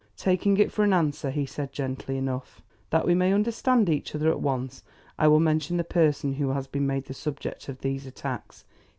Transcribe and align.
Taking 0.17 0.57
it 0.57 0.71
for 0.71 0.83
an 0.83 0.93
answer, 0.93 1.29
he 1.29 1.45
said 1.45 1.71
gently 1.71 2.17
enough: 2.17 2.63
"That 2.89 3.05
we 3.05 3.13
may 3.13 3.31
understand 3.31 3.87
each 3.87 4.15
other 4.15 4.31
at 4.31 4.39
once, 4.41 4.83
I 5.19 5.27
will 5.27 5.39
mention 5.39 5.77
the 5.77 5.83
person 5.83 6.33
who 6.33 6.49
has 6.53 6.65
been 6.65 6.87
made 6.87 7.05
the 7.05 7.13
subject 7.13 7.69
of 7.69 7.81
these 7.81 8.07
attacks. 8.07 8.65